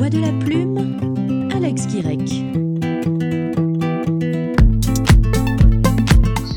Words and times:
voix 0.00 0.08
de 0.08 0.18
la 0.18 0.32
plume, 0.32 1.50
Alex 1.54 1.86
Guirec. 1.88 2.26
Ce 2.26 2.32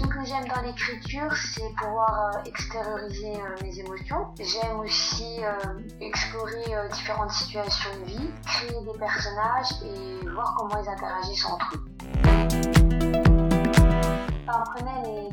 que 0.07 0.25
j'aime 0.25 0.47
dans 0.47 0.61
l'écriture, 0.65 1.35
c'est 1.35 1.69
pouvoir 1.75 2.31
euh, 2.37 2.43
extérioriser 2.45 3.33
euh, 3.35 3.57
mes 3.61 3.77
émotions. 3.79 4.27
J'aime 4.39 4.79
aussi 4.79 5.43
euh, 5.43 5.51
explorer 5.99 6.87
différentes 6.93 7.31
situations 7.31 7.89
de 7.99 8.11
vie, 8.11 8.29
créer 8.45 8.79
des 8.81 8.97
personnages 8.97 9.73
et 9.83 10.25
voir 10.29 10.55
comment 10.57 10.81
ils 10.81 10.87
interagissent 10.89 11.45
entre 11.45 11.75
eux. 11.75 13.32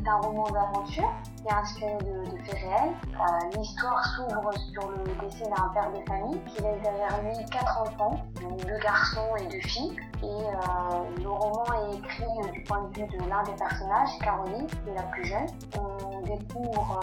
Est 0.03 0.07
un 0.07 0.17
roman 0.17 0.49
d'aventure 0.49 1.13
qui 1.37 1.47
est 1.47 1.53
inspiré 1.53 1.97
de, 1.99 2.43
faits 2.43 2.55
réels. 2.55 2.93
Euh, 3.13 3.57
l'histoire 3.57 4.03
s'ouvre 4.03 4.51
sur 4.71 4.89
le 4.89 5.03
décès 5.23 5.43
d'un 5.43 5.69
père 5.69 5.91
de 5.91 6.03
famille 6.07 6.39
qui 6.47 6.61
laisse 6.63 6.81
derrière 6.81 7.21
lui 7.21 7.45
quatre 7.51 7.81
enfants, 7.81 8.25
deux 8.41 8.79
garçons 8.81 9.35
et 9.39 9.45
deux 9.45 9.67
filles. 9.67 9.95
Et 10.23 10.25
euh, 10.25 11.21
le 11.21 11.29
roman 11.29 11.65
est 11.91 11.97
écrit 11.97 12.23
euh, 12.23 12.51
du 12.51 12.63
point 12.63 12.83
de 12.83 12.97
vue 12.97 13.07
de 13.07 13.29
l'un 13.29 13.43
des 13.43 13.53
personnages, 13.53 14.09
Caroline, 14.21 14.65
qui 14.65 14.89
est 14.89 14.95
la 14.95 15.03
plus 15.03 15.25
jeune. 15.25 15.47
On 15.77 16.21
découvre 16.21 16.99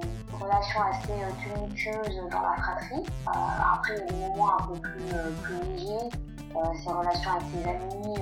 des 0.00 0.15
relations 0.40 0.80
assez 0.90 1.12
tumultueuses 1.42 2.20
dans 2.30 2.42
la 2.42 2.56
fratrie. 2.56 3.02
après, 3.26 3.94
il 3.96 3.98
y 3.98 4.02
a 4.02 4.06
des 4.06 4.28
moments 4.28 4.58
un 4.58 4.62
peu 4.66 4.80
plus, 4.80 5.04
plus 5.42 5.72
légers, 5.72 6.10
ses 6.82 6.90
relations 6.90 7.30
avec 7.32 7.44
ses 7.52 7.68
amis, 7.68 8.14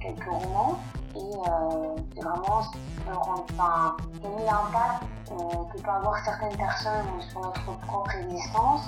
quelques 0.00 0.24
romans. 0.24 0.78
Et 1.14 1.18
euh, 1.18 1.96
c'est 2.14 2.22
vraiment 2.24 2.62
enfin, 3.06 3.96
l'impact 4.22 5.02
euh, 5.30 5.34
que 5.70 5.82
peut 5.82 5.90
avoir 5.90 6.16
certaines 6.24 6.56
personnes 6.56 7.04
sur 7.28 7.40
notre 7.40 7.78
propre 7.86 8.12
existence 8.24 8.84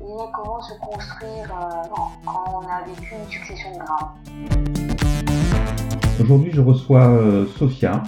et 0.00 0.12
comment 0.34 0.60
se 0.60 0.74
construire 0.80 1.44
euh, 1.44 1.82
quand 2.24 2.44
on 2.52 2.62
a 2.62 2.82
vécu 2.84 3.14
une 3.14 3.30
succession 3.30 3.70
de 3.78 3.84
Aujourd'hui, 6.20 6.50
je 6.52 6.60
reçois 6.60 7.12
Sophia. 7.56 8.02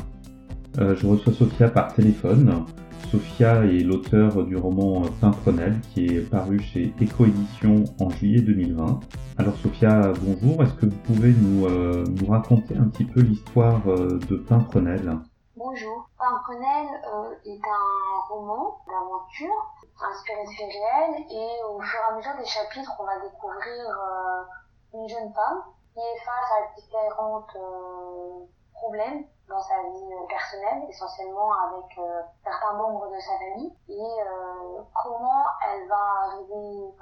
je 0.77 1.07
reçois 1.07 1.33
Sophia 1.33 1.69
par 1.69 1.95
téléphone. 1.95 2.65
Sophia 3.11 3.64
est 3.64 3.84
l'auteur 3.84 4.45
du 4.45 4.55
roman 4.56 5.01
Pimprenel 5.19 5.81
qui 5.95 6.05
est 6.05 6.31
paru 6.31 6.61
chez 6.61 6.92
Éco-édition 7.01 7.84
en 8.00 8.11
juillet 8.11 8.42
2020. 8.42 9.00
Alors 9.39 9.55
Sophia, 9.56 10.12
bonjour. 10.20 10.62
Est-ce 10.62 10.75
que 10.75 10.84
vous 10.84 10.98
pouvez 11.06 11.33
nous, 11.33 11.65
euh, 11.65 12.05
raconter 12.28 12.77
un 12.77 12.89
petit 12.89 13.06
peu 13.06 13.20
l'histoire 13.20 13.81
euh, 13.87 14.19
de 14.28 14.37
Pimprenel? 14.37 15.20
Bonjour. 15.56 16.11
Pimprenel 16.19 16.87
euh, 17.15 17.33
est 17.47 17.61
un 17.65 18.28
roman 18.28 18.77
d'aventure 18.87 19.72
inspiré 20.12 20.45
de 20.45 20.50
faits 20.50 21.33
et 21.33 21.48
au 21.65 21.81
fur 21.81 22.00
et 22.00 22.12
à 22.12 22.17
mesure 22.17 22.37
des 22.39 22.45
chapitres, 22.45 22.93
on 23.00 23.05
va 23.05 23.19
découvrir 23.20 23.89
une 24.93 25.09
jeune 25.09 25.33
femme 25.33 25.62
qui 25.95 26.00
est 26.00 26.25
face 26.27 26.50
à 26.53 26.78
différents 26.78 27.47
problèmes 28.75 29.25
dans 29.49 29.61
sa 29.61 29.75
vie 29.83 30.27
personnelle, 30.29 30.85
essentiellement 30.89 31.53
avec 31.53 31.99
certains 32.45 32.75
membres 32.75 33.09
de 33.11 33.19
sa 33.19 33.39
famille, 33.39 33.73
et 33.89 34.85
comment 34.95 35.45
elle 35.73 35.89
va 35.89 36.05
arriver, 36.27 36.93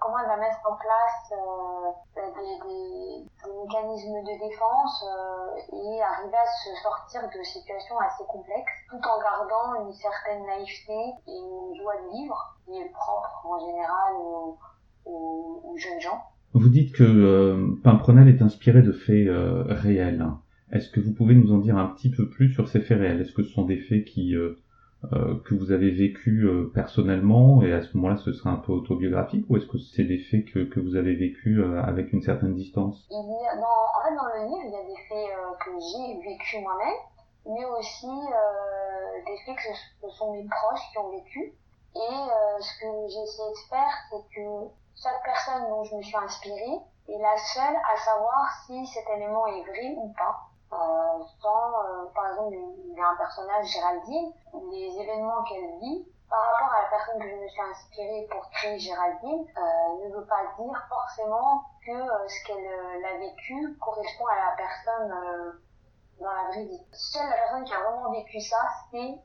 comment 0.00 0.18
elle 0.18 0.28
va 0.28 0.36
mettre 0.38 0.58
en 0.64 0.76
place 0.76 1.32
euh, 1.32 1.90
des, 2.16 2.58
des, 2.66 3.52
mécanismes 3.62 4.22
de 4.24 4.48
défense 4.48 5.04
euh, 5.04 5.76
et 5.76 6.02
arriver 6.02 6.36
à 6.36 6.46
se 6.46 6.82
sortir 6.82 7.22
de 7.28 7.42
situations 7.42 7.98
assez 7.98 8.24
complexes 8.26 8.72
tout 8.88 8.96
en 8.96 9.20
gardant 9.20 9.86
une 9.86 9.92
certaine 9.92 10.44
naïveté 10.46 11.14
et 11.26 11.36
une 11.36 11.76
joie 11.76 11.96
de 11.96 12.10
vivre 12.16 12.56
qui 12.64 12.80
est 12.80 12.88
propre 12.88 13.46
en 13.46 13.58
général 13.58 14.14
aux, 14.16 14.58
aux, 15.04 15.76
jeunes 15.76 16.00
gens. 16.00 16.22
Vous 16.54 16.68
dites 16.68 16.92
que 16.94 17.04
euh, 17.04 17.78
Pimprenel 17.84 18.28
est 18.28 18.42
inspiré 18.42 18.82
de 18.82 18.92
faits 18.92 19.28
euh, 19.28 19.64
réels. 19.68 20.26
Est-ce 20.72 20.90
que 20.90 21.00
vous 21.00 21.12
pouvez 21.12 21.34
nous 21.34 21.52
en 21.52 21.58
dire 21.58 21.76
un 21.76 21.88
petit 21.88 22.10
peu 22.10 22.28
plus 22.28 22.52
sur 22.52 22.68
ces 22.68 22.80
faits 22.80 22.98
réels? 22.98 23.20
Est-ce 23.20 23.32
que 23.32 23.42
ce 23.42 23.52
sont 23.52 23.64
des 23.64 23.78
faits 23.78 24.04
qui 24.04 24.36
euh, 25.14 25.40
que 25.46 25.54
vous 25.54 25.72
avez 25.72 25.90
vécu 25.90 26.44
euh, 26.44 26.70
personnellement 26.74 27.62
et 27.62 27.72
à 27.72 27.80
ce 27.80 27.96
moment-là 27.96 28.18
ce 28.18 28.34
serait 28.34 28.50
un 28.50 28.60
peu 28.60 28.72
autobiographique 28.72 29.46
ou 29.48 29.56
est-ce 29.56 29.64
que 29.64 29.78
c'est 29.78 30.04
des 30.04 30.18
faits 30.18 30.44
que, 30.44 30.58
que 30.64 30.78
vous 30.78 30.94
avez 30.94 31.14
vécu 31.14 31.56
euh, 31.56 31.82
avec 31.82 32.12
une 32.12 32.20
certaine 32.20 32.54
distance? 32.54 33.08
Il 33.08 33.16
y 33.16 33.46
a, 33.48 33.56
En 33.56 34.02
fait 34.04 34.14
dans 34.14 34.28
le 34.28 34.44
livre 34.44 34.60
il 34.60 34.72
y 34.72 34.76
a 34.76 34.84
des 34.84 35.00
faits 35.08 35.32
que 35.64 35.70
j'ai 35.80 36.20
vécu 36.20 36.60
moi-même 36.60 37.00
mais 37.46 37.64
aussi 37.64 38.12
des 39.24 39.36
faits 39.46 39.56
que 39.56 39.72
ce, 40.04 40.10
sont 40.18 40.34
mes 40.34 40.44
proches 40.44 40.84
qui 40.92 40.98
ont 40.98 41.10
vécu. 41.12 41.54
Et 41.96 42.16
ce 42.60 42.80
que 42.80 43.08
j'ai 43.08 43.22
essayé 43.22 43.50
de 43.56 43.68
faire 43.70 43.94
c'est 44.10 44.36
que 44.36 44.68
chaque 45.02 45.24
personne 45.24 45.62
dont 45.70 45.82
je 45.82 45.96
me 45.96 46.02
suis 46.02 46.16
inspirée 46.18 46.76
est 47.08 47.18
la 47.18 47.38
seule 47.54 47.76
à 47.90 47.96
savoir 47.96 48.44
si 48.66 48.86
cet 48.86 49.04
élément 49.16 49.46
est 49.46 49.62
vrai 49.62 49.94
ou 49.96 50.12
pas 50.12 50.49
euh, 50.72 51.24
sans, 51.42 51.66
euh, 51.82 52.06
par 52.14 52.30
exemple, 52.30 52.54
il 52.54 52.94
y 52.94 53.00
a 53.00 53.10
un 53.10 53.16
personnage, 53.16 53.66
Géraldine, 53.66 54.30
les 54.70 55.02
événements 55.02 55.42
qu'elle 55.42 55.78
vit, 55.82 56.06
par 56.30 56.38
rapport 56.38 56.70
à 56.78 56.82
la 56.82 56.88
personne 56.90 57.18
que 57.18 57.28
je 57.28 57.42
me 57.42 57.48
suis 57.48 57.60
inspirée 57.60 58.28
pour 58.30 58.48
créer 58.50 58.78
Géraldine, 58.78 59.44
euh, 59.58 60.06
ne 60.06 60.14
veut 60.14 60.26
pas 60.26 60.46
dire 60.56 60.78
forcément 60.88 61.62
que 61.84 61.98
ce 62.28 62.46
qu'elle 62.46 63.04
a 63.04 63.18
vécu 63.18 63.76
correspond 63.80 64.26
à 64.26 64.36
la 64.36 64.56
personne 64.56 65.10
dans 66.20 66.30
la 66.30 66.48
vraie 66.52 66.66
vie. 66.66 66.80
Seule 66.92 67.28
la 67.28 67.36
personne 67.36 67.64
qui 67.64 67.72
a 67.72 67.80
vraiment 67.80 68.12
vécu 68.12 68.38
ça 68.38 68.58
c'est 68.92 69.18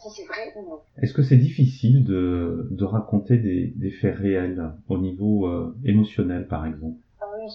si 0.00 0.10
c'est 0.10 0.26
vrai 0.26 0.52
ou 0.56 0.70
non. 0.70 0.80
Est-ce 0.96 1.14
que 1.14 1.22
c'est 1.22 1.36
difficile 1.36 2.04
de, 2.04 2.66
de 2.72 2.84
raconter 2.84 3.36
des, 3.36 3.72
des 3.76 3.90
faits 3.90 4.16
réels 4.16 4.72
au 4.88 4.98
niveau 4.98 5.46
émotionnel, 5.84 6.48
par 6.48 6.66
exemple? 6.66 6.96
Oui, 7.36 7.46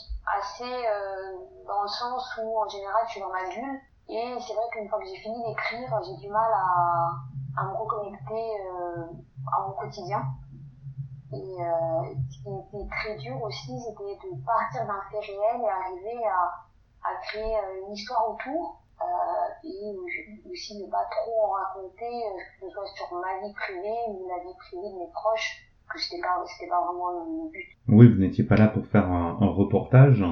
assez 0.45 0.71
dans 1.67 1.81
le 1.81 1.87
sens 1.87 2.39
où 2.41 2.59
en 2.59 2.69
général 2.69 3.01
je 3.07 3.11
suis 3.11 3.21
dans 3.21 3.29
ma 3.29 3.43
bulle. 3.49 3.81
Et 4.07 4.37
c'est 4.39 4.53
vrai 4.53 4.65
qu'une 4.71 4.87
fois 4.87 4.99
que 4.99 5.05
j'ai 5.05 5.17
fini 5.17 5.43
d'écrire 5.47 6.01
j'ai 6.05 6.15
du 6.17 6.29
mal 6.29 6.51
à, 6.53 7.63
me 7.63 7.73
reconnecter 7.75 8.59
euh, 8.61 9.05
à 9.51 9.67
mon 9.67 9.73
quotidien. 9.73 10.23
Et 11.33 11.37
euh, 11.37 12.13
ce 12.29 12.43
qui 12.43 12.49
était 12.49 12.87
très 12.89 13.15
dur 13.17 13.41
aussi 13.41 13.79
c'était 13.81 14.15
de 14.27 14.45
partir 14.45 14.85
d'un 14.85 15.01
fait 15.09 15.19
réel 15.19 15.61
et 15.61 15.69
arriver 15.69 16.25
à, 16.27 17.15
créer 17.23 17.57
euh, 17.57 17.87
une 17.87 17.93
histoire 17.93 18.29
autour. 18.29 18.81
Euh, 19.01 19.67
et 19.67 19.93
aussi 20.49 20.81
ne 20.81 20.89
pas 20.89 21.03
trop 21.11 21.47
en 21.47 21.49
raconter 21.49 22.05
euh, 22.05 22.37
que 22.61 22.65
ce 22.65 22.69
soit 22.71 22.85
sur 22.95 23.13
ma 23.17 23.39
vie 23.39 23.53
privée 23.53 23.97
ou 24.07 24.25
la 24.29 24.39
vie 24.39 24.55
privée 24.57 24.89
de 24.89 24.99
mes 24.99 25.11
proches 25.11 25.64
que 25.95 26.01
c'était 26.01 26.21
pas 26.21 26.43
c'était 26.45 26.69
pas 26.69 26.81
vraiment 26.85 27.11
le 27.11 27.51
but. 27.51 27.65
Oui 27.87 28.07
vous 28.07 28.19
n'étiez 28.19 28.43
pas 28.43 28.55
là 28.55 28.67
pour 28.67 28.85
faire 28.87 29.11
un, 29.11 29.37
un 29.41 29.47
reportage 29.47 30.23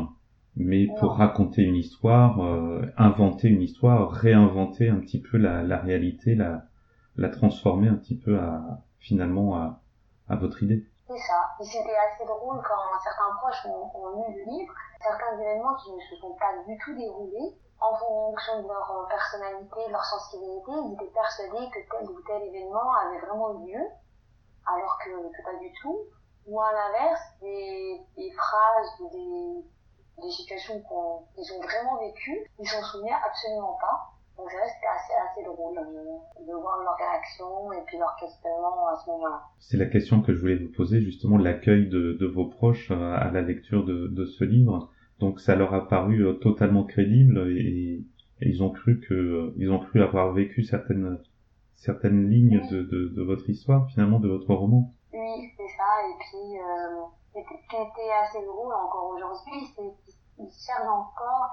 mais 0.55 0.87
pour 0.99 1.13
raconter 1.13 1.63
une 1.63 1.75
histoire, 1.75 2.41
euh, 2.43 2.85
inventer 2.97 3.47
une 3.47 3.61
histoire, 3.61 4.11
réinventer 4.11 4.89
un 4.89 4.99
petit 4.99 5.19
peu 5.19 5.37
la, 5.37 5.63
la 5.63 5.77
réalité, 5.77 6.35
la, 6.35 6.63
la 7.15 7.29
transformer 7.29 7.87
un 7.87 7.95
petit 7.95 8.17
peu 8.17 8.37
à, 8.37 8.61
finalement 8.99 9.55
à, 9.55 9.79
à 10.29 10.35
votre 10.35 10.61
idée. 10.61 10.85
C'est 11.07 11.17
ça. 11.17 11.49
Et 11.59 11.65
c'était 11.65 11.95
assez 11.95 12.25
drôle 12.25 12.61
quand 12.63 12.99
certains 13.03 13.35
proches 13.41 13.65
ont, 13.65 13.91
ont, 13.97 14.29
lu 14.29 14.35
le 14.35 14.51
livre, 14.51 14.73
certains 15.01 15.39
événements 15.41 15.75
qui 15.75 15.91
ne 15.91 15.99
se 15.99 16.15
sont 16.21 16.33
pas 16.35 16.53
du 16.67 16.77
tout 16.77 16.95
déroulés, 16.95 17.57
en 17.81 17.95
fonction 17.95 18.61
de 18.61 18.67
leur 18.67 19.07
personnalité, 19.09 19.87
de 19.87 19.91
leur 19.91 20.05
sensibilité, 20.05 20.71
ils 20.71 20.93
étaient 20.93 21.13
persuadés 21.13 21.69
que 21.69 21.79
tel 21.91 22.09
ou 22.09 22.21
tel 22.25 22.41
événement 22.47 22.93
avait 22.93 23.19
vraiment 23.19 23.59
eu 23.59 23.73
lieu, 23.73 23.83
alors 24.65 24.97
que, 25.03 25.09
que 25.09 25.43
pas 25.43 25.59
du 25.59 25.71
tout. 25.81 25.99
Ou 26.45 26.59
à 26.59 26.71
l'inverse, 26.73 27.21
des, 27.41 28.01
des 28.17 28.31
phrases 28.31 28.99
ou 28.99 29.09
des, 29.09 30.23
des 30.23 30.31
situations 30.31 30.81
qu'ils 30.81 31.53
ont 31.53 31.61
vraiment 31.61 31.99
vécues, 31.99 32.45
ils 32.59 32.67
s'en 32.67 32.83
souvenaient 32.83 33.15
absolument 33.25 33.77
pas. 33.79 34.13
Donc 34.37 34.49
c'était 34.49 34.87
assez, 34.87 35.13
assez 35.29 35.43
drôle 35.43 35.75
de, 35.75 36.45
de, 36.45 36.53
voir 36.53 36.81
leur 36.83 36.97
réaction 36.97 37.71
et 37.71 37.83
puis 37.85 37.97
leur 37.97 38.15
questionnement 38.19 38.87
à 38.87 38.95
ce 38.95 39.09
moment-là. 39.11 39.43
C'est 39.59 39.77
la 39.77 39.85
question 39.85 40.21
que 40.21 40.33
je 40.33 40.39
voulais 40.39 40.55
vous 40.55 40.71
poser, 40.71 41.01
justement, 41.01 41.37
l'accueil 41.37 41.87
de, 41.87 42.13
de, 42.13 42.25
vos 42.25 42.45
proches 42.45 42.89
euh, 42.91 43.15
à 43.15 43.29
la 43.29 43.41
lecture 43.41 43.85
de, 43.85 44.07
de, 44.07 44.25
ce 44.25 44.43
livre. 44.43 44.89
Donc 45.19 45.39
ça 45.39 45.55
leur 45.55 45.73
a 45.73 45.87
paru 45.87 46.25
euh, 46.25 46.33
totalement 46.33 46.83
crédible 46.83 47.47
et, 47.51 48.03
ils 48.41 48.61
ont 48.61 48.71
cru 48.71 48.99
que 48.99 49.13
euh, 49.13 49.53
ils 49.55 49.71
ont 49.71 49.79
cru 49.79 50.01
avoir 50.01 50.33
vécu 50.33 50.63
certaines 50.63 51.17
certaines 51.75 52.29
lignes 52.29 52.61
de, 52.69 52.83
de, 52.83 53.07
de, 53.09 53.23
votre 53.23 53.49
histoire, 53.49 53.87
finalement, 53.89 54.19
de 54.19 54.29
votre 54.29 54.53
roman. 54.53 54.91
Oui, 55.13 55.51
c'est 55.57 55.67
ça. 55.77 56.07
Et 56.09 56.17
puis, 56.19 56.59
euh, 56.59 57.01
ce 57.33 57.67
qui 57.69 57.75
était 57.75 58.11
assez 58.21 58.45
drôle 58.45 58.73
encore 58.73 59.13
aujourd'hui, 59.15 59.67
c'est 59.75 59.93
qu'ils 60.35 60.51
cherchent 60.51 60.87
encore 60.87 61.49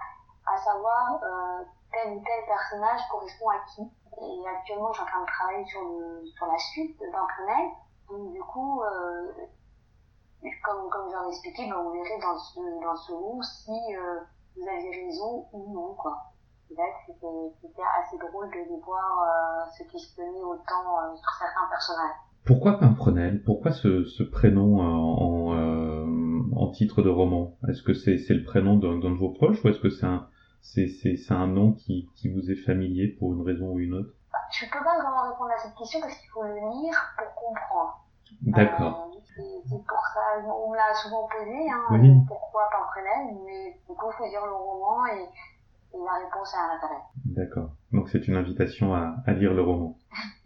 à 0.47 0.57
savoir 0.57 1.21
euh, 1.23 1.65
tel 1.93 2.13
ou 2.13 2.23
tel 2.25 2.47
personnage 2.47 3.01
correspond 3.11 3.49
à 3.49 3.59
qui. 3.75 3.83
Et 3.83 4.49
actuellement, 4.49 4.93
je 4.93 4.99
suis 4.99 5.03
en 5.03 5.07
train 5.07 5.21
de 5.23 5.27
travailler 5.27 5.67
sur, 5.67 5.81
le, 5.83 6.27
sur 6.27 6.47
la 6.47 6.59
suite 6.59 6.99
d'Internet. 7.01 7.73
Donc 8.09 8.33
du 8.33 8.41
coup, 8.41 8.83
euh, 8.83 9.33
comme, 10.65 10.89
comme 10.91 11.11
j'en 11.11 11.25
ai 11.27 11.29
expliqué, 11.29 11.69
ben, 11.69 11.77
on 11.79 11.91
verrait 11.91 12.21
dans 12.21 12.39
ce, 12.39 12.61
dans 12.83 12.97
ce 12.97 13.13
si 13.63 13.97
euh, 13.97 14.21
vous 14.57 14.69
aviez 14.69 15.07
raison 15.07 15.47
ou 15.53 15.73
non. 15.73 15.95
quoi. 15.95 16.17
C'était 16.77 17.83
assez 18.03 18.19
drôle 18.19 18.49
de 18.49 18.55
les 18.55 18.81
voir 18.85 19.23
euh, 19.23 19.71
se 19.77 19.83
questionner 19.91 20.43
autant 20.43 20.99
euh, 20.99 21.17
sur 21.17 21.33
certains 21.39 21.69
personnages. 21.69 22.17
Pourquoi 22.47 22.79
Pimprenel? 22.79 23.43
Pourquoi 23.45 23.71
ce, 23.71 24.05
ce 24.05 24.23
prénom 24.23 24.81
en, 24.81 25.53
en 26.57 26.71
titre 26.71 27.03
de 27.03 27.11
roman? 27.11 27.57
Est-ce 27.69 27.83
que 27.83 27.93
c'est 27.93 28.17
le 28.17 28.45
prénom 28.45 28.77
d'un 28.77 28.99
de 28.99 29.19
vos 29.19 29.31
proches 29.31 29.63
ou 29.65 29.69
est-ce 29.69 29.81
que 29.81 29.91
c'est 29.91 30.07
un, 30.07 30.27
c'est, 30.63 30.89
un 31.31 31.47
nom 31.47 31.73
qui, 31.73 32.09
qui 32.17 32.33
vous 32.33 32.51
est 32.51 32.57
familier 32.57 33.09
pour 33.09 33.35
une 33.35 33.43
raison 33.43 33.73
ou 33.73 33.79
une 33.79 33.95
autre? 33.95 34.15
Je 34.53 34.65
peux 34.67 34.83
pas 34.83 34.97
vraiment 34.99 35.29
répondre 35.31 35.51
à 35.55 35.59
cette 35.59 35.75
question 35.75 36.01
parce 36.01 36.15
qu'il 36.15 36.31
faut 36.31 36.43
le 36.43 36.55
lire 36.55 36.97
pour 37.19 37.35
comprendre. 37.35 38.01
D'accord. 38.43 39.11
Euh, 39.13 39.17
c'est 39.69 39.85
pour 39.87 40.03
ça, 40.15 40.21
on 40.45 40.71
me 40.71 40.77
l'a 40.77 40.95
souvent 40.95 41.29
posé, 41.29 41.71
hein, 41.71 42.25
pourquoi 42.27 42.69
Pimprenel, 42.73 43.37
mais 43.47 43.77
il 43.89 43.95
faut 43.95 44.25
lire 44.25 44.47
le 44.47 44.53
roman 44.53 45.07
et 45.07 45.29
la 45.93 46.25
réponse 46.25 46.55
à 46.55 46.75
l'intérieur. 46.75 47.03
D'accord. 47.25 47.77
Donc 47.93 48.09
c'est 48.09 48.27
une 48.29 48.37
invitation 48.37 48.95
à, 48.95 49.17
à 49.27 49.33
lire 49.33 49.55
le 49.55 49.63
roman. 49.63 49.99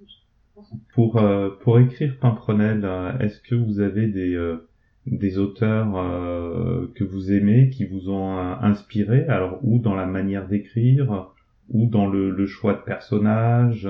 pour, 0.95 1.19
euh, 1.19 1.51
pour 1.63 1.79
écrire 1.79 2.17
Pimprenel, 2.21 2.85
euh, 2.85 3.19
est-ce 3.19 3.41
que 3.41 3.55
vous 3.55 3.81
avez 3.81 4.07
des, 4.07 4.35
euh, 4.35 4.69
des 5.07 5.39
auteurs 5.39 5.97
euh, 5.97 6.87
que 6.95 7.05
vous 7.05 7.33
aimez, 7.33 7.71
qui 7.71 7.85
vous 7.85 8.11
ont 8.11 8.39
inspiré, 8.39 9.27
alors 9.27 9.59
ou 9.63 9.79
dans 9.79 9.95
la 9.95 10.07
manière 10.07 10.49
d'écrire, 10.49 11.31
ou 11.71 11.87
dans 11.87 12.07
le, 12.07 12.31
le, 12.31 12.47
choix 12.47 12.75
de 12.75 12.83
personnages, 12.83 13.89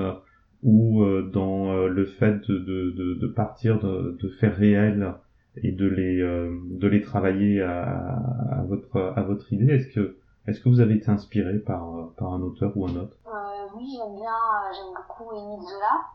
ou 0.63 1.05
dans 1.31 1.85
le 1.85 2.05
fait 2.05 2.49
de, 2.49 2.57
de, 2.57 3.13
de, 3.21 3.27
partir 3.27 3.79
de, 3.79 4.17
de 4.19 4.29
faits 4.29 4.55
réels 4.55 5.13
et 5.61 5.71
de 5.71 5.85
les, 5.85 6.17
de 6.19 6.87
les 6.87 7.01
travailler 7.01 7.61
à, 7.61 7.83
à, 8.51 8.63
votre, 8.63 9.13
à 9.15 9.21
votre 9.21 9.51
idée? 9.53 9.73
Est-ce 9.73 9.93
que, 9.93 10.15
est-ce 10.47 10.59
que 10.59 10.69
vous 10.69 10.79
avez 10.79 10.95
été 10.95 11.09
inspiré 11.09 11.59
par, 11.59 11.85
par 12.17 12.33
un 12.33 12.41
auteur 12.41 12.71
ou 12.75 12.85
un 12.87 12.95
autre? 12.95 13.17
Oui, 13.75 13.97
j'aime 13.97 14.15
bien, 14.15 14.31
j'aime 14.71 14.93
beaucoup 14.95 15.33
Émile 15.33 15.61
Zola 15.61 16.05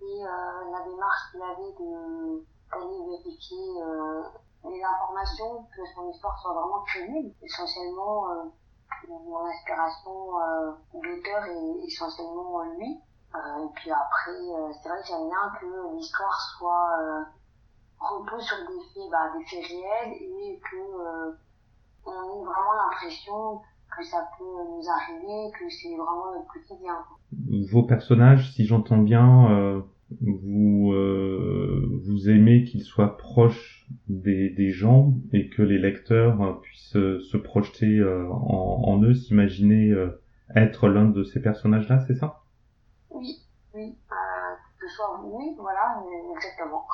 et 0.00 0.24
euh, 0.24 0.70
la 0.70 0.84
démarche 0.84 1.32
qu'il 1.32 1.42
avait 1.42 1.74
d'aller 1.76 3.00
vérifier 3.10 3.82
euh, 3.82 4.22
les 4.64 4.80
informations 4.80 5.66
que 5.74 5.82
son 5.94 6.08
histoire 6.08 6.38
soit 6.38 6.52
vraiment 6.52 6.82
crédible. 6.82 7.34
Essentiellement, 7.42 8.30
euh, 8.30 8.44
mon 9.08 9.44
inspiration 9.44 10.40
euh, 10.40 10.72
d'auteur 10.94 11.44
est 11.46 11.84
essentiellement 11.84 12.62
lui. 12.78 13.00
Euh, 13.34 13.64
et 13.64 13.68
puis 13.74 13.90
après, 13.90 14.30
euh, 14.30 14.72
c'est 14.80 14.88
vrai 14.88 15.00
que 15.00 15.08
j'aime 15.08 15.28
bien 15.28 15.52
que 15.60 15.96
l'histoire 15.96 16.38
soit 16.58 17.26
repose 17.98 18.42
sur 18.42 18.58
des 18.68 18.80
faits, 18.94 19.10
bah, 19.10 19.32
des 19.36 19.44
faits 19.46 19.66
réels 19.66 20.12
et 20.12 20.60
que 20.60 21.36
on 22.06 22.12
ait 22.12 22.44
vraiment 22.44 22.72
l'impression 22.72 23.60
que 23.96 24.04
ça 24.04 24.28
peut 24.38 24.44
nous 24.44 24.88
arriver, 24.88 25.50
que 25.58 25.68
c'est 25.68 25.94
vraiment 25.94 26.34
notre 26.34 26.46
quotidien. 26.52 26.96
Vos 27.70 27.82
personnages, 27.82 28.52
si 28.52 28.66
j'entends 28.66 28.98
bien, 28.98 29.50
euh, 29.50 29.80
vous 30.20 30.92
euh, 30.92 32.00
vous 32.04 32.28
aimez 32.30 32.64
qu'ils 32.64 32.82
soient 32.82 33.16
proches 33.16 33.86
des, 34.08 34.50
des, 34.50 34.70
gens 34.70 35.14
et 35.32 35.48
que 35.48 35.62
les 35.62 35.78
lecteurs 35.78 36.60
puissent 36.62 36.92
se 36.92 37.36
projeter 37.36 37.98
euh, 37.98 38.28
en, 38.30 38.82
en, 38.84 39.02
eux, 39.02 39.14
s'imaginer 39.14 39.94
être 40.54 40.88
l'un 40.88 41.06
de 41.06 41.22
ces 41.22 41.40
personnages-là, 41.40 42.00
c'est 42.06 42.14
ça? 42.14 42.42
Oui, 43.10 43.36
oui, 43.74 43.96
que 44.78 44.88
ce 44.88 44.94
soit 44.96 45.20
oui, 45.24 45.54
voilà, 45.58 46.02
exactement. 46.36 46.86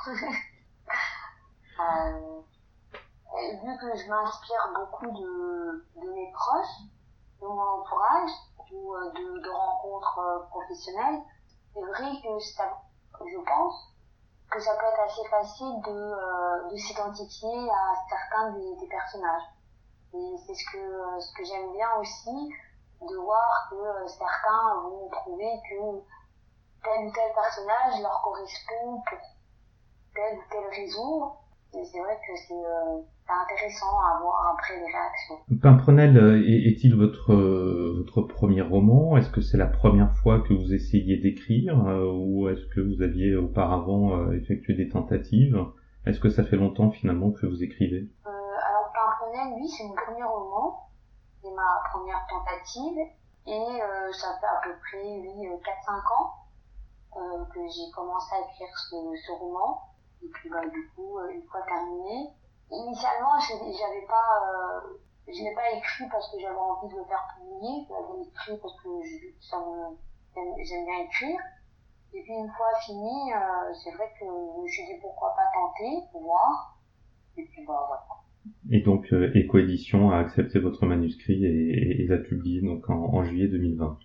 vu 3.62 3.78
que 3.78 3.96
je 3.96 4.08
m'inspire 4.08 4.72
beaucoup 4.74 5.06
de, 5.06 5.86
de 5.96 6.10
mes 6.12 6.32
proches, 6.32 6.88
de 7.40 7.46
mon 7.46 7.60
entourage 7.60 8.30
ou 8.72 8.94
euh, 8.94 9.10
de, 9.10 9.40
de 9.40 9.50
rencontres 9.50 10.18
euh, 10.18 10.38
professionnelles, 10.50 11.22
c'est 11.74 11.82
vrai 11.82 12.10
que 12.22 12.38
ça, 12.40 12.82
je 13.20 13.38
pense 13.38 13.92
que 14.50 14.60
ça 14.60 14.74
peut 14.76 14.86
être 14.86 15.00
assez 15.00 15.28
facile 15.28 15.80
de, 15.82 15.90
euh, 15.90 16.70
de 16.70 16.76
s'identifier 16.76 17.70
à 17.70 17.94
certains 18.08 18.52
des, 18.52 18.86
personnages. 18.88 19.42
Et 20.14 20.36
c'est 20.46 20.54
ce 20.54 20.64
que, 20.72 21.20
ce 21.20 21.32
que 21.36 21.44
j'aime 21.44 21.72
bien 21.72 21.88
aussi, 21.98 22.54
de 23.02 23.16
voir 23.16 23.68
que 23.70 24.08
certains 24.08 24.80
vont 24.82 25.08
trouver 25.10 25.60
que 25.68 26.02
tel 26.82 27.06
ou 27.06 27.12
tel 27.12 27.32
personnage 27.34 28.00
leur 28.00 28.22
correspond 28.22 29.02
pour 29.06 29.18
telle 30.14 30.38
ou 30.38 30.42
telle 30.50 30.68
raison. 30.68 31.32
C'est 31.84 32.00
vrai 32.00 32.16
que 32.26 32.36
c'est 32.36 32.54
c'est 33.26 33.32
intéressant 33.32 33.98
à 33.98 34.20
voir 34.20 34.54
après 34.54 34.76
les 34.76 34.86
réactions. 34.86 35.34
Pimprenel 35.60 36.16
euh, 36.16 36.42
est-il 36.46 36.94
votre 36.94 37.32
euh, 37.32 38.04
votre 38.04 38.22
premier 38.22 38.62
roman? 38.62 39.16
Est-ce 39.16 39.30
que 39.30 39.40
c'est 39.40 39.56
la 39.56 39.66
première 39.66 40.14
fois 40.18 40.40
que 40.40 40.54
vous 40.54 40.72
essayez 40.72 41.16
d'écrire 41.16 41.86
euh, 41.88 42.08
ou 42.12 42.48
est-ce 42.48 42.64
que 42.66 42.80
vous 42.80 43.02
aviez 43.02 43.34
auparavant 43.34 44.30
effectué 44.32 44.74
des 44.74 44.88
tentatives? 44.88 45.58
Est-ce 46.06 46.20
que 46.20 46.28
ça 46.28 46.44
fait 46.44 46.56
longtemps 46.56 46.90
finalement 46.90 47.32
que 47.32 47.46
vous 47.46 47.64
écrivez? 47.64 48.08
Euh, 48.26 48.30
Alors 48.30 48.92
Pimprenel, 48.94 49.54
oui, 49.60 49.68
c'est 49.68 49.84
mon 49.84 49.94
premier 49.94 50.22
roman, 50.22 50.88
c'est 51.42 51.50
ma 51.50 51.82
première 51.90 52.24
tentative. 52.30 52.98
Et 53.48 53.78
ça 54.12 54.38
fait 54.40 54.46
à 54.46 54.60
peu 54.64 54.74
près 54.82 55.20
oui 55.20 55.48
4-5 55.48 55.90
ans 56.18 57.46
que 57.54 57.60
j'ai 57.60 57.90
commencé 57.94 58.34
à 58.34 58.40
écrire 58.40 58.76
ce, 58.76 58.96
ce 59.24 59.32
roman 59.32 59.80
et 60.22 60.28
puis 60.28 60.50
bah, 60.50 60.66
du 60.66 60.90
coup 60.94 61.18
une 61.32 61.42
fois 61.44 61.62
terminé 61.62 62.30
Initialement, 62.70 63.38
j'avais 63.38 64.06
pas, 64.06 64.26
euh, 64.42 64.98
je 65.28 65.38
l'ai 65.44 65.54
pas 65.54 65.70
écrit 65.76 66.04
parce 66.10 66.32
que 66.32 66.40
j'avais 66.40 66.56
envie 66.56 66.92
de 66.92 66.98
le 66.98 67.04
faire 67.04 67.22
publier. 67.38 67.86
Je 67.86 67.92
l'avais 67.94 68.26
écrit 68.26 68.58
parce 68.60 68.74
que 68.82 68.88
j'aime 70.64 70.84
bien 70.84 70.98
écrire. 71.04 71.38
Et 72.12 72.22
puis 72.22 72.32
une 72.32 72.50
fois 72.50 72.66
fini, 72.84 73.32
euh, 73.32 73.72
c'est 73.72 73.92
vrai 73.92 74.10
que 74.18 74.24
je 74.24 74.62
me 74.62 74.66
suis 74.66 74.84
dit 74.86 75.00
pourquoi 75.00 75.36
pas 75.36 75.46
tenter, 75.54 76.08
voir. 76.12 76.76
Et 77.36 77.44
puis 77.44 77.64
bah 77.64 77.84
voilà. 77.86 78.06
Et 78.70 78.80
donc 78.80 79.12
euh, 79.12 79.30
Écoédition 79.34 80.10
a 80.10 80.18
accepté 80.18 80.58
votre 80.58 80.86
manuscrit 80.86 81.44
et, 81.44 82.02
et, 82.02 82.06
l'a 82.06 82.18
publié 82.18 82.62
donc 82.62 82.88
en, 82.88 83.14
en, 83.14 83.24
juillet 83.24 83.48
2020. 83.48 83.98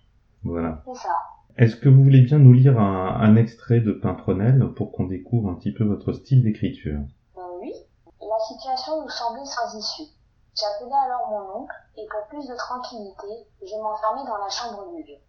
Voilà. 0.44 0.82
C'est 0.84 0.94
ça. 0.94 1.16
Est-ce 1.58 1.76
que 1.76 1.90
vous 1.90 2.02
voulez 2.02 2.22
bien 2.22 2.38
nous 2.38 2.54
lire 2.54 2.80
un, 2.80 3.36
extrait 3.36 3.80
de 3.80 3.92
Pimprenel 3.92 4.72
pour 4.74 4.90
qu'on 4.90 5.04
découvre 5.04 5.50
un 5.50 5.54
petit 5.54 5.72
peu 5.72 5.84
votre 5.84 6.14
style 6.14 6.42
d'écriture? 6.42 7.00
La 7.36 8.38
situation 8.48 9.02
nous 9.02 9.10
semblait 9.10 9.44
sans 9.44 9.76
issue. 9.76 10.08
J'appelai 10.56 10.94
alors 11.04 11.28
mon 11.28 11.60
oncle, 11.60 11.76
et 11.98 12.06
pour 12.10 12.26
plus 12.28 12.48
de 12.48 12.56
tranquillité, 12.56 13.46
je 13.60 13.76
m'enfermai 13.76 14.24
dans 14.26 14.38
la 14.38 14.48
chambre 14.48 14.96
du 14.96 15.02
vieux. 15.02 15.20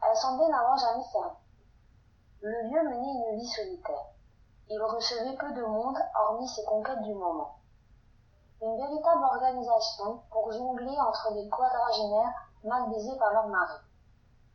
Elle 0.00 0.16
semblait 0.16 0.48
n'avoir 0.48 0.78
jamais 0.78 1.04
fermé. 1.12 1.36
Le 2.40 2.68
vieux 2.68 2.82
menait 2.84 3.32
une 3.32 3.38
vie 3.40 3.48
solitaire. 3.48 4.06
Il 4.70 4.80
recevait 4.80 5.36
peu 5.36 5.52
de 5.52 5.66
monde, 5.66 5.98
hormis 6.14 6.48
ses 6.48 6.64
conquêtes 6.64 7.02
du 7.02 7.12
moment. 7.12 7.58
Une 8.62 8.76
véritable 8.76 9.24
organisation 9.24 10.22
pour 10.30 10.52
jongler 10.52 10.96
entre 11.00 11.32
les 11.34 11.48
quadragénaires 11.48 12.50
mal 12.62 12.88
baisés 12.90 13.18
par 13.18 13.32
leur 13.32 13.48
mari. 13.48 13.80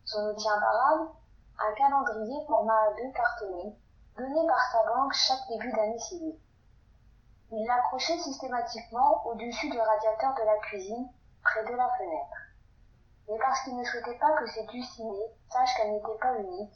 Son 0.09 0.25
outil 0.25 0.49
imparable, 0.49 1.11
un 1.59 1.71
calendrier 1.73 2.43
format 2.47 2.89
A2 2.89 3.13
cartonné, 3.13 3.77
donné 4.17 4.47
par 4.47 4.71
sa 4.71 4.83
banque 4.83 5.13
chaque 5.13 5.47
début 5.49 5.71
d'année 5.71 5.99
civile. 5.99 6.39
Il 7.51 7.63
l'accrochait 7.67 8.17
systématiquement 8.17 9.23
au-dessus 9.27 9.69
du 9.69 9.79
radiateur 9.79 10.33
de 10.33 10.45
la 10.47 10.57
cuisine, 10.61 11.07
près 11.43 11.63
de 11.63 11.75
la 11.75 11.87
fenêtre. 11.89 12.37
Mais 13.27 13.37
parce 13.37 13.61
qu'il 13.61 13.77
ne 13.77 13.83
souhaitait 13.83 14.17
pas 14.17 14.35
que 14.35 14.47
ses 14.47 14.65
dulcinée 14.65 15.31
sache 15.47 15.75
qu'elle 15.75 15.91
n'était 15.91 16.17
pas 16.19 16.39
unique, 16.39 16.73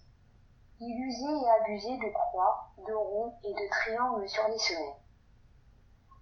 il 0.79 1.03
usait 1.03 1.25
et 1.25 1.49
abusait 1.59 1.97
de 1.97 2.13
croix, 2.13 2.69
de 2.85 2.93
ronds 2.93 3.33
et 3.45 3.53
de 3.55 3.69
triangles 3.71 4.29
sur 4.29 4.47
les 4.47 4.59
semelles. 4.59 5.01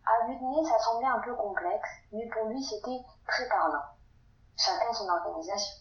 À 0.06 0.28
vue 0.28 0.40
ça 0.66 0.80
semblait 0.80 1.08
un 1.08 1.20
peu 1.20 1.36
complexe, 1.36 1.90
mais 2.14 2.30
pour 2.30 2.46
lui 2.46 2.64
c'était 2.64 3.04
très 3.28 3.50
parlant. 3.50 3.84
Chacun 4.56 4.94
son 4.94 5.10
organisation. 5.10 5.81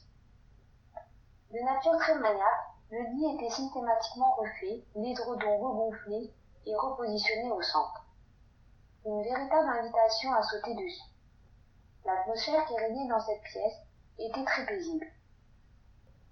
De 1.51 1.59
nature 1.59 1.97
très 1.99 2.15
maniaque, 2.15 2.67
le 2.91 3.03
lit 3.15 3.35
était 3.35 3.51
systématiquement 3.51 4.35
refait, 4.35 4.85
l'édredon 4.95 5.59
regonflé 5.59 6.33
et 6.67 6.77
repositionné 6.77 7.51
au 7.51 7.63
centre 7.63 8.05
une 9.07 9.23
véritable 9.23 9.69
invitation 9.69 10.33
à 10.35 10.43
sauter 10.43 10.75
dessus. 10.75 11.03
L'atmosphère 12.05 12.67
qui 12.67 12.77
régnait 12.77 13.09
dans 13.09 13.21
cette 13.21 13.43
pièce 13.43 13.81
était 14.19 14.45
très 14.45 14.67
paisible. 14.67 15.07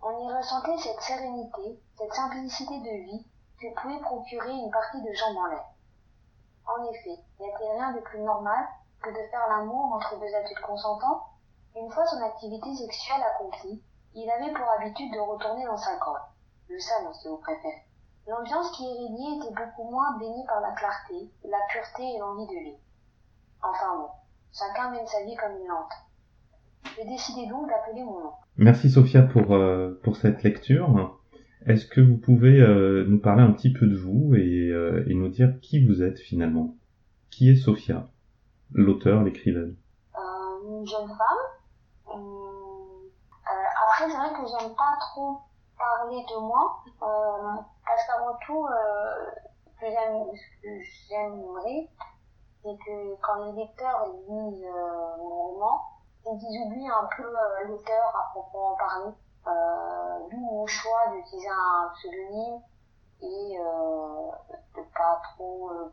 On 0.03 0.29
y 0.29 0.33
ressentait 0.33 0.79
cette 0.79 1.01
sérénité, 1.01 1.81
cette 1.97 2.13
simplicité 2.13 2.79
de 2.81 3.05
vie 3.05 3.27
que 3.61 3.75
pouvait 3.81 4.01
procurer 4.01 4.53
une 4.53 4.71
partie 4.71 5.03
de 5.03 5.13
jambes 5.13 5.39
en 5.39 5.47
l'air. 5.47 5.65
En 6.67 6.85
effet, 6.93 7.19
il 7.41 7.47
n'y 7.47 7.53
avait 7.53 7.73
rien 7.73 7.93
de 7.93 8.01
plus 8.01 8.21
normal 8.21 8.69
que 9.03 9.11
de 9.11 9.31
faire 9.31 9.49
l'amour 9.49 9.95
entre 9.95 10.19
deux 10.21 10.35
adultes 10.35 10.61
consentants. 10.61 11.25
Une 11.75 11.91
fois 11.91 12.07
son 12.07 12.23
activité 12.23 12.75
sexuelle 12.77 13.23
accomplie, 13.23 13.83
il 14.15 14.29
avait 14.31 14.53
pour 14.53 14.67
habitude 14.79 15.13
de 15.13 15.21
retourner 15.21 15.65
dans 15.65 15.77
sa 15.77 15.97
grotte, 15.97 16.29
le 16.69 16.79
salon 16.79 17.13
si 17.13 17.29
vous 17.29 17.39
préférez. 17.39 17.85
L'ambiance 18.29 18.71
qui 18.77 18.85
régnait 18.87 19.39
était 19.39 19.55
beaucoup 19.55 19.91
moins 19.91 20.19
baignée 20.19 20.45
par 20.47 20.61
la 20.61 20.73
clarté, 20.73 21.31
la 21.45 21.59
pureté 21.71 22.03
et 22.15 22.19
l'envie 22.19 22.47
de 22.47 22.61
vie. 22.63 22.77
Enfin 23.63 23.97
bon, 23.97 24.09
chacun 24.53 24.91
mène 24.91 25.07
sa 25.07 25.25
vie 25.25 25.37
comme 25.37 25.57
il 25.61 25.67
l'entend. 25.67 26.09
J'ai 26.97 27.05
décidé 27.05 27.47
donc 27.49 27.69
d'appeler 27.69 28.05
mon 28.05 28.21
nom. 28.21 28.33
Merci 28.57 28.91
Sophia 28.91 29.23
pour, 29.23 29.55
euh, 29.55 29.99
pour 30.03 30.17
cette 30.17 30.43
lecture. 30.43 31.19
Est-ce 31.67 31.87
que 31.87 32.01
vous 32.01 32.17
pouvez 32.17 32.61
euh, 32.61 33.05
nous 33.09 33.19
parler 33.19 33.43
un 33.43 33.53
petit 33.53 33.73
peu 33.73 33.87
de 33.87 33.97
vous 33.97 34.35
et, 34.35 34.71
euh, 34.71 35.05
et, 35.09 35.15
nous 35.15 35.29
dire 35.29 35.59
qui 35.61 35.85
vous 35.85 36.03
êtes 36.03 36.19
finalement? 36.19 36.77
Qui 37.31 37.51
est 37.51 37.57
Sophia? 37.57 38.09
L'auteur, 38.73 39.23
l'écrivaine? 39.23 39.77
Une 40.67 40.87
jeune 40.87 41.09
femme. 41.09 41.49
C'est 44.09 44.17
vrai 44.17 44.31
que 44.31 44.47
j'aime 44.47 44.75
pas 44.75 44.97
trop 45.01 45.41
parler 45.79 46.25
de 46.29 46.41
moi, 46.41 46.83
parce 46.99 48.07
qu'avant 48.07 48.37
tout, 48.47 48.67
ce 48.67 49.81
que 49.81 50.83
j'aimerais, 51.09 51.89
c'est 52.63 52.77
que 52.85 53.15
quand 53.23 53.45
les 53.45 53.53
lecteurs 53.53 54.07
lisent 54.29 54.67
mon 55.19 55.29
roman, 55.29 55.81
ils 56.27 56.67
oublient 56.67 56.91
un 56.91 57.09
peu 57.17 57.35
l'auteur 57.67 58.17
à 58.17 58.31
proprement 58.33 58.77
parler. 58.77 59.15
Euh, 59.47 60.29
D'où 60.31 60.37
mon 60.37 60.67
choix 60.67 61.09
d'utiliser 61.13 61.49
un 61.49 61.89
pseudonyme 61.95 62.61
et 63.23 63.59
euh, 63.59 64.31
de 64.77 64.83
pas 64.95 65.21
trop 65.23 65.71
euh, 65.71 65.93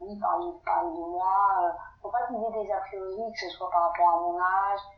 oui, 0.00 0.18
parler, 0.18 0.50
parler 0.64 0.90
de 0.90 1.06
moi. 1.06 1.36
Euh, 1.62 1.70
faut 2.02 2.10
pas 2.10 2.26
qu'il 2.26 2.36
y 2.36 2.44
ait 2.44 2.64
des 2.64 2.72
a 2.72 2.80
priori, 2.80 3.32
que 3.32 3.38
ce 3.38 3.48
soit 3.50 3.70
par 3.70 3.82
rapport 3.90 4.08
à 4.08 4.20
mon 4.20 4.38
âge, 4.38 4.80
euh, 4.80 4.97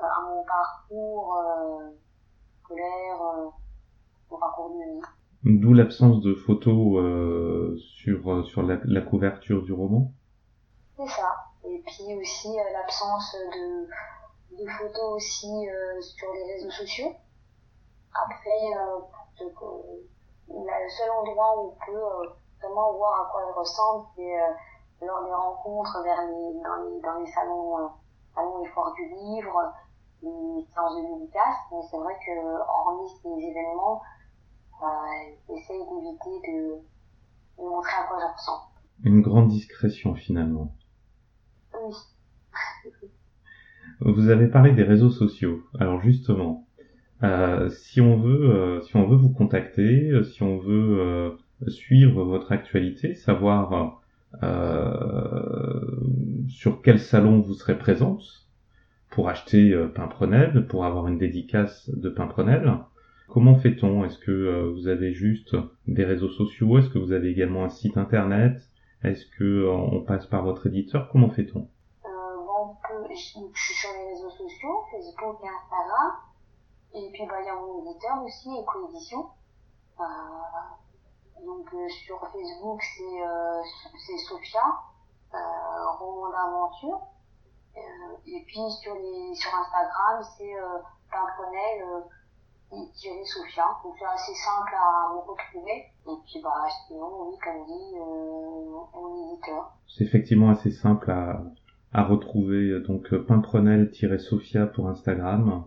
à 0.00 0.20
mon 0.22 0.44
parcours 0.44 1.36
euh, 1.36 1.90
scolaire, 2.64 3.18
mon 4.30 4.38
parcours 4.38 4.70
de 4.70 5.00
vie. 5.00 5.60
D'où 5.60 5.72
l'absence 5.72 6.20
de 6.20 6.34
photos 6.34 7.78
sur, 7.80 8.44
sur 8.46 8.62
la, 8.62 8.78
la, 8.84 9.00
couverture 9.00 9.62
du 9.62 9.72
roman 9.72 10.10
C'est 10.96 11.06
ça. 11.06 11.34
Et 11.64 11.82
puis 11.86 12.14
aussi 12.16 12.48
l'absence 12.72 13.34
de, 13.34 14.62
de 14.62 14.68
photos 14.68 15.14
aussi 15.14 15.66
sur 16.00 16.32
les 16.32 16.52
réseaux 16.54 16.70
sociaux. 16.70 17.12
Après, 18.12 18.74
le 20.88 20.88
seul 20.88 21.10
endroit 21.10 21.58
où 21.58 21.68
on 21.68 21.84
peut 21.84 22.04
euh, 22.04 22.28
vraiment 22.62 22.92
voir 22.94 23.20
à 23.20 23.30
quoi 23.30 23.42
elle 23.46 23.54
ressemble, 23.54 24.06
c'est 24.16 24.40
euh, 24.40 25.06
lors 25.06 25.22
des 25.24 25.32
rencontres 25.32 26.02
vers 26.02 26.22
les, 26.22 26.60
dans, 26.62 26.76
les, 26.84 27.00
dans 27.00 27.18
les 27.20 27.30
salons, 27.30 27.78
euh, 27.78 27.88
salons 28.34 28.64
et 28.64 28.68
foires 28.68 28.92
du 28.94 29.08
livre, 29.08 29.72
séances 30.20 30.96
de 30.96 31.18
dédicace. 31.18 31.58
Mais 31.72 31.78
c'est 31.90 31.96
vrai 31.96 32.14
que, 32.24 32.34
hormis 32.68 33.08
ces 33.22 33.28
événements, 33.28 34.02
euh, 34.82 35.54
essaye 35.56 35.78
d'éviter 35.78 36.50
de, 36.50 37.62
de 37.62 37.68
montrer 37.68 37.96
à 38.00 38.06
quoi 38.08 38.18
je 38.20 38.32
ressens. 38.32 38.62
Une 39.04 39.22
grande 39.22 39.48
discrétion 39.48 40.14
finalement. 40.14 40.74
Oui. 41.74 41.94
Vous 44.00 44.28
avez 44.28 44.46
parlé 44.46 44.72
des 44.72 44.84
réseaux 44.84 45.10
sociaux. 45.10 45.62
Alors 45.78 46.00
justement, 46.00 46.68
euh, 47.24 47.68
si 47.68 48.00
on 48.00 48.16
veut, 48.16 48.50
euh, 48.50 48.80
si 48.82 48.96
on 48.96 49.06
veut 49.08 49.16
vous 49.16 49.30
contacter, 49.30 50.10
euh, 50.10 50.22
si 50.22 50.42
on 50.42 50.58
veut 50.58 51.36
suivre 51.66 52.22
votre 52.24 52.52
actualité, 52.52 53.14
savoir 53.14 54.00
sur 56.48 56.82
quel 56.82 57.00
salon 57.00 57.40
vous 57.40 57.54
serez 57.54 57.76
présente 57.76 58.47
pour 59.10 59.28
acheter 59.28 59.74
Pimprenel, 59.94 60.66
pour 60.66 60.84
avoir 60.84 61.06
une 61.08 61.18
dédicace 61.18 61.90
de 61.90 62.08
Pimprenel. 62.08 62.78
Comment 63.28 63.56
fait-on? 63.56 64.04
Est-ce 64.04 64.18
que 64.18 64.72
vous 64.74 64.88
avez 64.88 65.12
juste 65.12 65.56
des 65.86 66.04
réseaux 66.04 66.30
sociaux? 66.30 66.78
Est-ce 66.78 66.88
que 66.88 66.98
vous 66.98 67.12
avez 67.12 67.30
également 67.30 67.64
un 67.64 67.68
site 67.68 67.96
internet? 67.96 68.62
Est-ce 69.02 69.26
que 69.38 69.68
on 69.68 70.00
passe 70.02 70.26
par 70.26 70.42
votre 70.44 70.66
éditeur? 70.66 71.08
Comment 71.10 71.30
fait-on? 71.30 71.68
Bon, 72.04 72.76
Je 73.10 73.16
suis 73.16 73.74
sur 73.74 73.90
les 73.92 74.14
réseaux 74.14 74.30
sociaux, 74.30 74.84
Facebook 74.90 75.36
et 75.42 75.48
Instagram. 75.48 76.12
Et 76.94 77.10
puis, 77.12 77.22
bah, 77.26 77.36
il 77.42 77.46
y 77.46 77.50
a 77.50 77.54
mon 77.54 77.82
éditeur 77.84 78.22
aussi, 78.24 78.48
Ecoédition. 78.48 79.26
Euh, 80.00 81.44
donc, 81.44 81.66
euh, 81.74 81.88
sur 81.88 82.18
Facebook, 82.32 82.80
c'est 82.82 83.22
euh, 83.22 83.62
Sophia, 84.28 84.60
euh, 85.34 85.90
roman 85.98 86.30
d'aventure. 86.30 87.00
Euh, 87.78 88.16
et 88.26 88.44
puis, 88.46 88.58
sur, 88.82 88.94
les, 88.94 89.34
sur 89.34 89.50
Instagram, 89.54 90.22
c'est 90.36 90.54
euh, 90.54 90.78
Pimprenel 91.10 92.02
tiré 92.94 93.24
Sophia. 93.24 93.64
Donc, 93.82 93.94
c'est 93.98 94.04
assez 94.04 94.34
simple 94.34 94.74
à 94.74 95.14
me 95.14 95.20
retrouver. 95.20 95.86
Et 96.06 96.16
puis, 96.24 96.40
bah, 96.42 96.66
sinon, 96.86 97.28
oui, 97.28 97.36
comme 97.42 97.66
dit, 97.66 97.96
mon 97.96 99.32
éditeur. 99.32 99.72
C'est 99.86 100.04
effectivement 100.04 100.50
assez 100.50 100.70
simple 100.70 101.10
à, 101.10 101.42
à 101.92 102.04
retrouver. 102.04 102.80
Donc, 102.80 103.14
Pimprenel-Sophia 103.14 104.66
pour 104.66 104.88
Instagram 104.88 105.64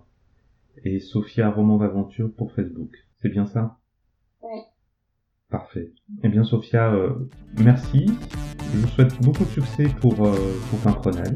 et 0.84 1.00
Sophia 1.00 1.50
Roman 1.50 1.78
d'Aventure 1.78 2.30
pour 2.38 2.52
Facebook. 2.54 2.96
C'est 3.22 3.30
bien 3.30 3.46
ça? 3.46 3.78
Oui. 4.42 4.62
Parfait. 5.50 5.92
Eh 6.24 6.30
bien 6.30 6.44
Sophia, 6.44 6.92
euh, 6.92 7.30
merci. 7.60 8.08
Je 8.74 8.78
vous 8.80 8.88
souhaite 8.88 9.22
beaucoup 9.22 9.44
de 9.44 9.50
succès 9.50 9.88
pour, 10.00 10.26
euh, 10.26 10.34
pour 10.70 10.80
Pimprenel. 10.80 11.36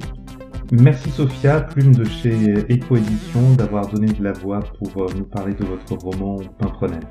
Merci 0.72 1.12
Sophia, 1.12 1.62
plume 1.62 1.93
de 1.93 2.05
chez 2.05 2.53
Eco 2.72 2.95
Édition, 2.98 3.53
d'avoir 3.53 3.88
donné 3.88 4.12
de 4.12 4.24
la 4.24 4.31
voix 4.31 4.62
pour 4.79 5.03
euh, 5.03 5.07
nous 5.15 5.25
parler 5.25 5.53
de 5.53 5.63
votre 5.63 5.93
roman 5.93 6.38
Pimprenel. 6.57 7.01